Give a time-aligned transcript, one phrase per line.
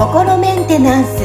[0.00, 1.24] 心メンテナンス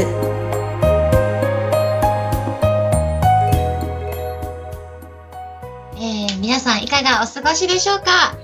[5.95, 8.37] えー皆さんいかがお過ごしでしょうか、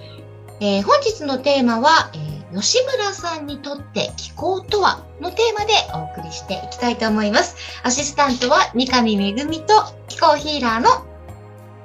[0.62, 7.56] えー本日のテーマは、えー吉村さんにとって気候とはのテーマでお送りしていきたいと思います。
[7.84, 9.74] アシスタントは三上恵と
[10.10, 10.90] 気候ヒーラーの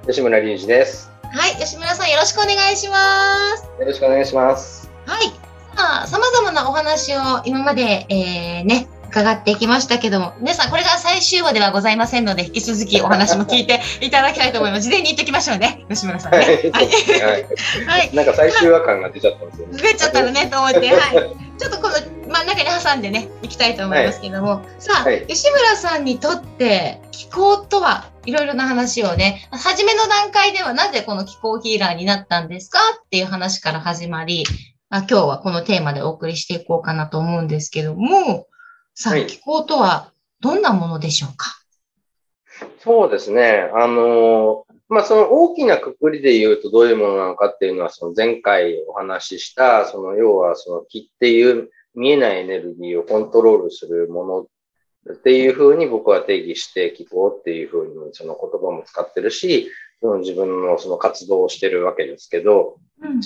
[0.09, 1.06] 吉村隆二です。
[1.33, 3.65] はい、吉村さんよろしくお願いします。
[3.79, 4.91] よろしくお願いします。
[5.07, 5.29] はい。
[5.77, 14.83] さあ、様々なお話を今まで、えー、ね、伺っていきましたけども、皆さんこれが最終話ではございませんので、引き続きお話も聞いて いただきたいと思います。
[14.85, 16.39] 事前に言っておきましょうね、吉村さんね。
[16.39, 16.49] はい。
[16.49, 16.71] はい。
[16.71, 17.47] はい
[17.87, 18.11] はい。
[18.15, 19.83] なんか最終話感が出ちゃったんですよね。
[19.83, 20.91] 出ちゃったのね と思って、はい。
[21.59, 21.95] ちょっとこの
[22.29, 34.45] 真ん中に挟んでね、いきたいと思いますけども、さあ、はい吉村さんにとって気候とはいろいろな話をね、初めの段階ではなぜこの気候ヒーラーになったんですかっていう話から始まり、
[34.89, 38.49] あ今日はこのテーマでお送りしていこうかなと思うんですけども、
[38.95, 41.55] さあ、はい気候とはどんなものでしょうか？
[42.81, 43.71] そうですね。
[43.75, 54.47] あのーまあ、その大きなくくりで言うとどういうものなのかっていうのは、その前回お話しした、その要はその気っていう見えないエネルギーをコントロールするもの
[55.13, 63.21] っていうふうに僕は定義して気候っていうふうにその言葉も使ってるし、その自分のその活動をしてるわけですけど、うん。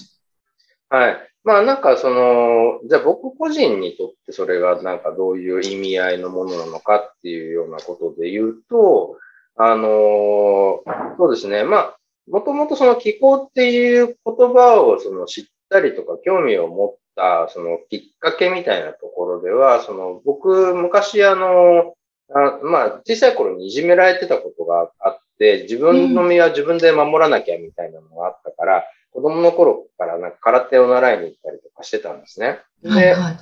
[0.88, 1.30] はい。
[1.42, 9.16] まあなんかその、じゃあ僕個人にとってそれがなんかどういう意味合いのものなのかっていうようなことで言うと、
[9.56, 10.82] あの
[11.18, 11.64] そうですね。
[11.64, 11.96] まあ、
[12.28, 21.94] もともとその気候っていう言葉をその知ったりとか興味を持ったそのきっかけみたいなところでは、その僕昔あの、
[22.32, 32.60] あまあ小さい頃にいじめられてたことがあって、自分の身は自分で守らなきゃみたいなのがあったから、子供の頃からなんか空手を習いに行ったりとかしてたんですね。
[32.82, 33.36] で、はいはい。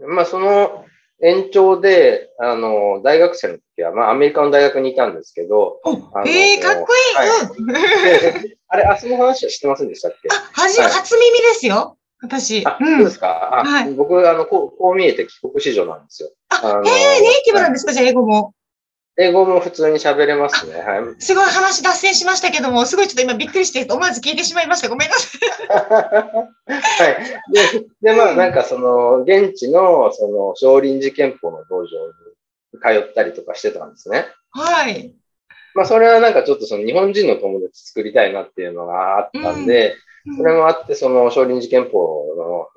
[0.00, 0.84] ままあその
[1.22, 8.54] 延長で、あの、大学生の時は、まあアメリカの大学にいたんですけど、おあのえー、かっこいい、うん。
[8.68, 10.28] あれ、あ、その話は知ってませんでしたっけ？
[10.30, 11.98] あ、はじ、はい初耳ですよ。
[12.22, 12.66] 私。
[12.66, 13.60] あ、うんそうですか。
[13.60, 16.30] あはい僕、あのこう、こう見えて帰国子女なんですよ。
[16.48, 17.92] あ、のえー、ネイティブなんですか？
[17.92, 18.54] じゃあ英語も。
[19.18, 20.80] 英語も普通に喋れますね。
[20.80, 21.02] はい。
[21.18, 24.88] すごい話脱線しましたけども、すごいちょっと今びっくりして、思わず聞いてしまいました。
[24.88, 25.40] ごめんなさい。
[26.68, 27.52] はい。
[27.52, 34.26] で、で、まあ、なんかその、現地の、その、少林寺拳法の道場に通ったりとかしてたんですね。
[34.52, 35.14] はい。
[35.74, 39.96] まあ、それはなんかちょっとその日本人の友達作りたいなっていうのがあったんで、
[40.36, 42.68] それもあって、その少林寺拳法の、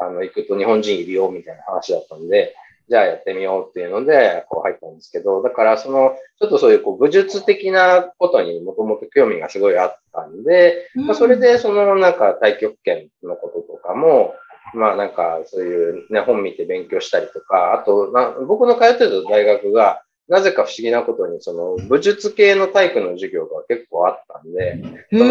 [0.00, 2.54] あの、行くと日本人いるよみたいな話だったんで、
[2.88, 14.34] じゃあやってみようっていうので、こう入ったんですけど、だからその、ちょっとそういうこう武術的なことにもともと興味がすごいあったんで、まあ、それ、でそのなんか太極拳のこととかも、
[14.74, 25.30] まあなんかそういうね、本見て勉強したりとか、あとな、僕の通ってた大学が、なぜか不思議なことに、その武術系の体育の授業が結構あったんで、その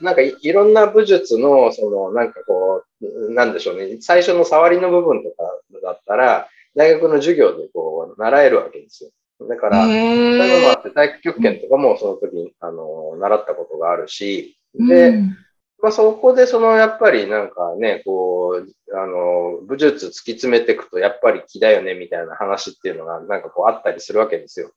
[0.00, 5.44] なんかいいろんな武術の、そのなんかこう、なんでしょうね、最初の触りの部分とか
[5.82, 9.10] だったら、大学の授業でこう、習えるわけですよ。
[9.48, 15.36] だから、そういうのもあって、太極拳とかもその時に、あの、習ったことがあるし、で、うん
[15.82, 24.72] まあそこでそのやっぱりなんかね、こう、あの、武術突き詰めていくとやっぱり気だよねみたいな話っていうのがなんかこうあったりするわけですよ。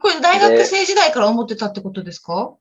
[0.00, 2.54] これ大学生時代から思ってたってことですか？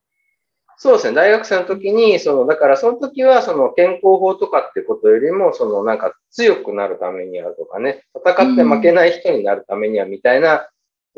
[0.77, 1.15] そうですね。
[1.15, 10.67] 大学生の時に、その、だからその時はその健康法とかってことよりも、そのなんか強くなるためにはとかね、戦って負けない人になるためにはみたいな、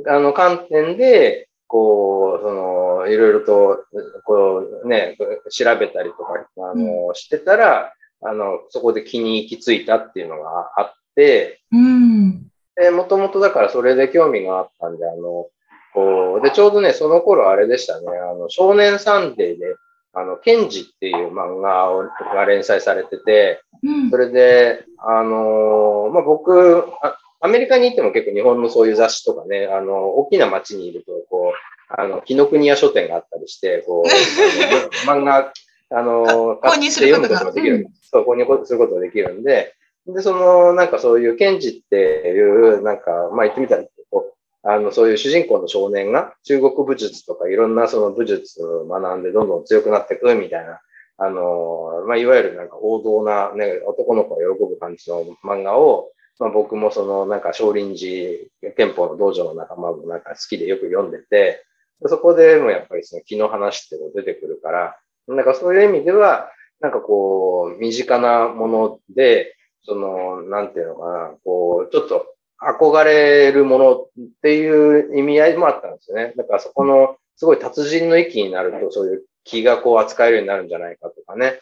[0.08, 3.84] あの観点で、こう、その、いろいろと、
[4.24, 5.18] こうね、
[5.52, 7.92] 調べたりとか、あの、してたら、
[8.22, 12.48] あの、そこで気に行き着いたっていうのがあって、うん。
[12.78, 15.48] で、もともとだからそれで興味があったんで、あの、
[15.94, 19.76] こう、で、ちょうどね、その頃あれでしたね、あの、少年サンデーで、
[20.14, 24.10] あの、ケンジっていう漫画をが連載されてて、うん。
[24.10, 31.54] それで、あのまあ、僕あ、アメリカに行っても結構日本のそういう雑誌とかね、あの、大きな街にいると、こう、
[31.90, 34.08] あの、紀ノ国屋書店があったりして、こう、
[35.08, 35.52] 漫画、
[35.92, 38.02] あの、購入することが買って読むことができる。
[38.02, 39.74] そう、購入することができるんで、
[40.08, 44.36] で、その、なんかそういう、ケンジっていう、なんか、まあ、言ってみたら、こう
[44.68, 50.80] あの、そういう主人公の少年が中国武術とかいろんなその武術を学んでどんどん強くなっていくみたいな、
[51.18, 61.64] あの、まあ、いわゆるなんか王道なね、男の子が喜ぶ感じの漫画を、まあ、僕もそのなんか少林寺憲法の道場の仲間もなんか好きでよく読んでて、
[62.06, 64.98] そこでもやっぱりその気の話っていうの出てくるから、
[65.28, 74.08] なんかそういう意味では、なんかこう、身近なもので、その、なんていうのかな、こう、ちょっと憧れるものっ
[74.42, 76.34] ていう意味合いもあったんですよね。
[76.36, 81.60] だからそこの、すごい達人の域になると、そういう気がこう扱えるようになるんじゃないかとかね。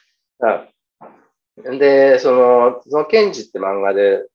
[1.57, 4.25] で、その、そのケンジって漫画で、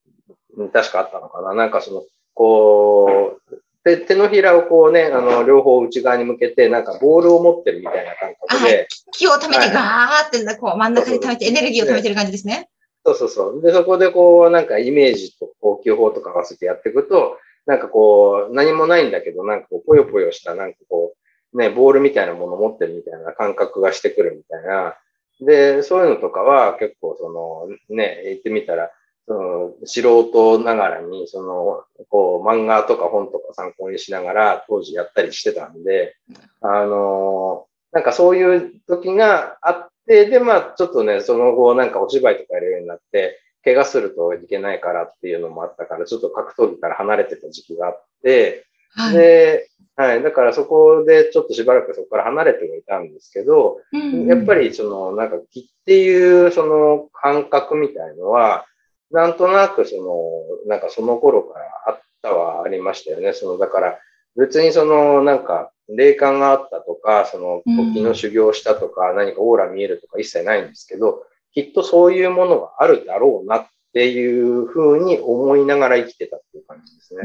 [0.72, 1.54] 確かあったのかな。
[1.54, 2.04] なんかその、
[2.34, 8.88] こう、手手のひらをこうね、あの、両方内側に向けて、なんかボールを持ってるみたいな感覚で。
[9.12, 12.68] 気を溜めてガーって、こう真ん中に溜めて、エネルギーを溜めてる感じですね。
[13.04, 13.62] そうそうそう。
[13.62, 21.14] で、そこでこう、なんかイメージと高級法とか合わせてやっていくと、なんかこう、何もないんだけど、なんかこう、ぽよぽよした、なんかこ
[21.52, 24.96] う、ね、ボールみたいなもの持ってるみたいな感覚がしてくるみたいな。
[25.40, 28.90] で、そういうのとかは結構その、ね、言ってみたら、
[29.28, 36.16] その素人ながらに、その、こう、漫画とか本とか参考にしながら当時やったりしてたんで、
[36.62, 48.64] あの、なんかそういう時があって、で、まあ、ちょっとね、その後なんかお芝居とかやるようになって、怪我するといけないからっていうのもあったから、ちょっと格闘技から離れてた時期があって、
[48.94, 50.22] はい、で、はい。
[50.22, 58.64] だからそこでちょっとしばらくそこから離れてはいたんですけど、うんうん、やっぱりその、なんか気っていうその感覚みたいのは、
[59.10, 63.32] なんとなくその、なんかその頃からあったはありましたよね。
[63.32, 63.98] その、だから
[64.36, 77.22] 別にその、なんか霊感があったとか、その、時の修行したとか、何かオーラ見えるとか一切ないんですけど、きっとそういうものがあるだろうなっていうふうに思いながら生きてたっていう感じですね。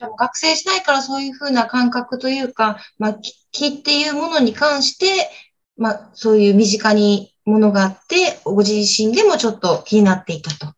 [0.00, 3.18] 学生時代からそういうふうな感覚というか、まあ、
[3.52, 5.30] 気っていうものに関して、
[5.76, 10.72] まあ、そういう身近にものがあって、ご自身でもちょっと気になっていたと。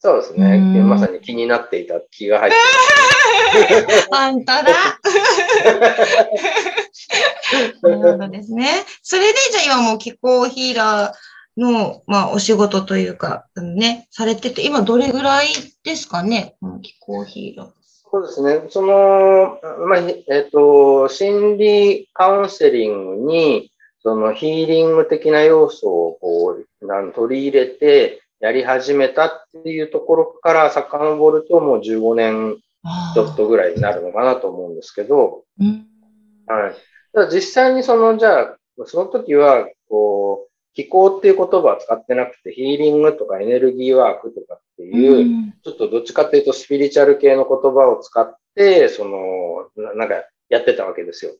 [0.00, 0.58] そうですね。
[0.82, 2.58] まさに気になっていた気が入って
[3.74, 3.86] る。
[4.10, 4.64] 本当だ。
[7.82, 8.84] なるほどですね。
[9.02, 15.48] それで、じゃあ今もう気候ヒーラーの、まあ、お仕事というか、ね、されてて、今どれぐらい
[15.84, 17.70] ですかね、この気候ヒーラー。
[18.10, 18.62] そうですね。
[18.68, 23.70] その、まあ、えっ、ー、と、心理カウンセリングに、
[24.04, 29.30] そのヒーリング的な要素をこう取り入れてやり始めたっ
[29.64, 32.58] ていうところから遡るともう15年
[33.14, 35.44] ちょっとぐらいになるのかなと思うんですけど、
[36.46, 36.74] はい。
[37.14, 51.32] ただ実際にその、じゃあ、その時は、こう、気候っていう言葉は使ってなくて、ヒーリングとかエネルギーワークとかっていう、ちょっとどっちかっていうとスピリチュアル系の言葉を使って、その、なんかやってたわけですよ。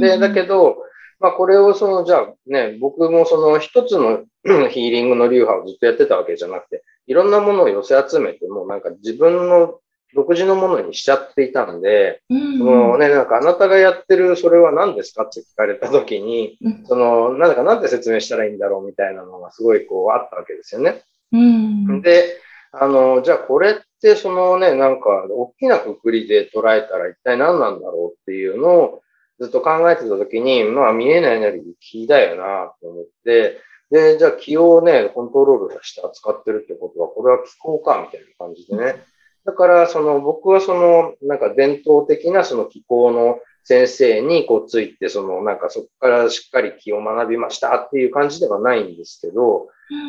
[0.00, 0.78] で、だけど、
[1.20, 4.24] まあこれをその、じゃあね、僕もその一つの
[4.70, 9.80] ヒーリングの流派をずっとやってたわけじゃなくて、いろんなものを寄せ集めて、もうなんか自分の
[10.14, 21.02] 独自のものにしちゃっていたんで、うん、そのね、なんかあなたがやってるそれは何ですかって聞かれた時に、うん、その、なんかなんて説明したらいいんだろうみたいなのがすごいこうあったわけですよね。
[21.32, 22.40] うん、で、
[22.72, 29.02] あの、じゃあこれってそのね、なんか大きなくくりで捉えたら一体何なんだろうっていうのを
[29.40, 39.02] ずっと考えてた時に、まあ見えないエネルギー気だよなと思って、で、じゃあ気をね、コントロールして扱ってるってことは、これは気候かみたいな感じでね。
[39.44, 49.68] だから、その、僕はその、なんか伝統的なその気候の先生にこうついて、その、なんかそこからしっかり気を学びましたっていう感じではないんですけど、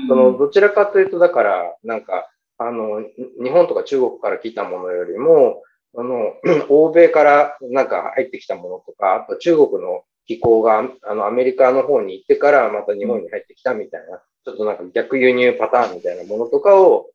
[0.10, 3.02] その、どちらかというと、だから、なんか、あの、
[3.42, 5.64] 日本とか中国から来たものよりも、
[5.96, 6.34] あの、
[6.70, 17.10] 欧米からなんか入ってきたものとか、あと中国の気候が、あの、アメリカの方に行ってからまた日本に入ってきたみたいな、ちょっとなんか逆輸入パターンみたいなものとかを、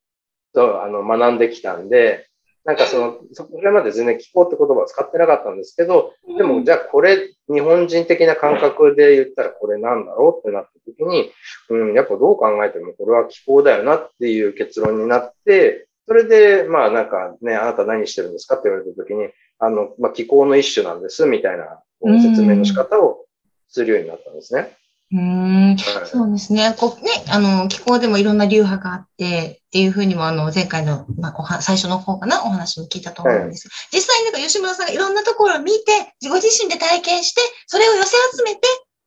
[0.53, 2.29] と、あの、学んできたんで、
[2.65, 11.31] なんかその、それまで全然気候って言葉を使ってなかったんですけど、でもじゃあこれ、日本人的な感覚で言ったらこれなんだろうってなった時に、
[11.69, 21.81] うん、やっぱどう考えてもこれは気候だよなっていう結論になって、それで、まあなんかね、あなた何してるんですかって言われた時に、あの、まあ気候の一種なんです、みたいな
[22.23, 23.25] 説明の仕方を
[23.69, 24.77] するようになったんですね。
[25.13, 26.75] うん、そうですね。
[26.77, 33.69] こうね、あの、気候でもいろんな流派があって、っていうふうにも、あの、前回の、まあ、おは、最初の方かな、お話も聞いたと思うんです。
[33.69, 38.67] はい、実際になんか吉村さんがいろんなところを見て、ご自身で体験して、それを寄せ集めて、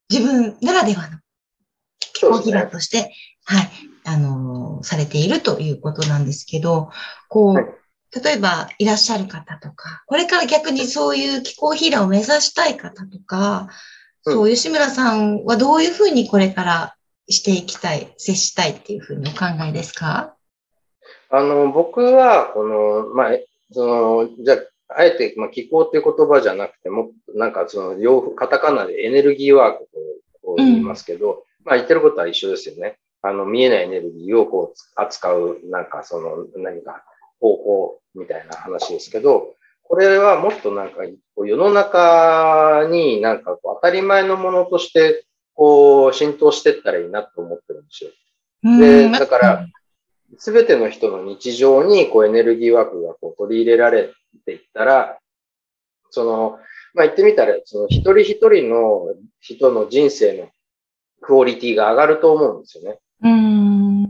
[0.10, 1.18] 自分ならではの
[2.00, 3.16] 気候ヒラとして、ね、
[3.50, 3.70] はい、
[4.04, 6.92] あの、されているということなんですけど、
[7.30, 7.66] こう、はい。
[8.24, 13.70] 例えばいらっしゃる方とか、これから逆にそういう気候ヒーラーを目指したい方とか、
[14.22, 16.96] そう、吉村さんはどういうふうにこれから
[17.30, 20.36] していきたい、接したいっていうふうにお考えですか？
[21.30, 23.32] あの、僕は、この、まあ、
[23.72, 24.58] その、じゃあ、
[25.00, 29.90] あえて、まあ、気候っていう言葉じゃなくても、なんかその、両方、カタカナでエネルギーワーク
[30.44, 32.98] と言いますけど、うん、まあ言ってることは一緒ですよね。
[33.22, 37.04] あの、見えないエネルギーをこう扱う、なんかその何か
[37.40, 41.04] 方法みたいな話ですけど、これはもっとなんか
[41.38, 48.10] 世の中になんかこう当たり前のものとしてこう浸透していったらいいなと思ってるんですよ。
[48.64, 49.68] で、だから、
[50.38, 54.14] すべての人の日常にこうエネルギー枠がこう取り入れられ
[54.46, 55.20] ていったら、
[56.10, 56.60] その、
[56.94, 60.50] まあ、言ってみたら、その一人一人の人の人生の
[61.22, 63.00] クオリティが上がると思うんですよね。
[63.24, 64.04] うん。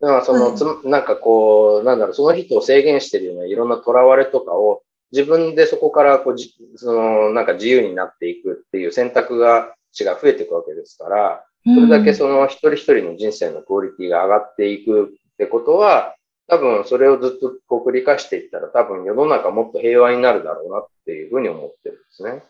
[0.00, 16.16] だからその、つなんかこう、なんだろう、その人を制限してるようないろんな囚われとかを自分でそこからこうじ、その、なんか自由になっていくっていう選択が、値が増えていくわけですから、それだけその一人一人の人生のクオリティが上がっていくってことは、
[16.48, 22.42] 多分それをずっとこう繰り返していったら多分世の中もっと平和になるだろうなっていうふうに思ってるんですね。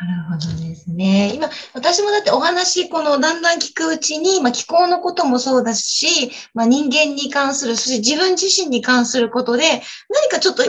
[0.00, 1.32] なるほどですね。
[1.34, 9.62] 今、私もだってお話、このだんだん聞くうちに、まあ、気候のこともそうだし、まあ、人間に関する、そして自分自身に関することで、
[10.08, 10.64] 何かちょっと、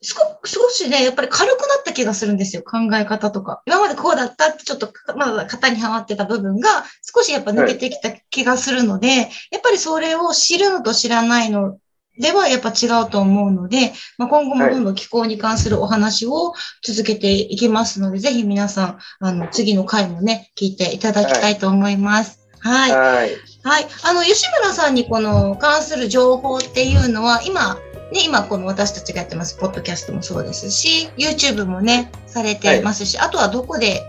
[0.00, 3.62] 少しね、やっぱり軽くなった気がするんですよ、考え方とか。
[3.66, 11.78] 今までこうだったってちょっとまだ型にはまってた部分が少しやっぱ抜けてきた気がするので、はい、やっぱりそれを知るのと知らないの
[12.18, 22.40] ではやっぱ違うと思うので、まあ、今後もどんどん気候に関するお話を続けていきますので、はい、ぜひ皆さん、あの、次の回もね、聞いていただきたいと思います。
[22.60, 22.90] はい。
[22.90, 23.30] はい。
[23.62, 23.86] はい。
[24.04, 27.76] あの、吉村さんにこの関する情報っていうのは、今、
[28.12, 34.02] ね、今この私たちがやってます、ポッドキャストもそうですし、YouTube もね、されてますし、はい、あとはどこで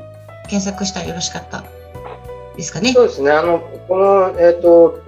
[0.50, 1.63] 検索したらよろしかった？
[2.60, 2.94] ですかね。
[2.94, 3.32] そうですね。
[3.32, 5.01] あの、この、えっ、ー、と、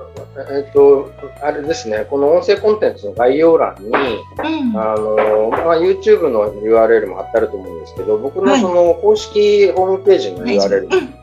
[0.50, 11.22] えっと、あれですね、この音声コンテンツの概要欄に、うん、あの、まあ、YouTube の URL も貼ってあると思うんですけど、僕のその公式ホームページの URL も貼って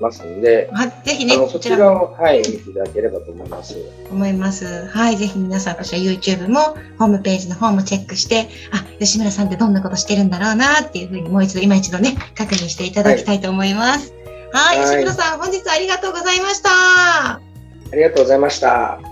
[0.00, 3.76] ますんで、はい、ぜひね、そちらを、はい、見ていただければと思います。
[4.10, 4.86] 思います。
[4.88, 6.60] はい、ぜひ皆さん、こちら YouTube も
[6.98, 14.12] ホームページの方もチェックして、あ、吉村さんってどんなことしてるんだろうなっていうふうにもう一度、今一度ね、確認していただきたいと思います。
[14.12, 14.19] はい、
[14.52, 16.70] はい、吉村さん、本日ありがとうございました。
[16.70, 17.40] あ
[17.92, 19.09] りがとうございました。